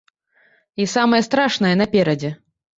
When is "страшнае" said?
1.29-1.73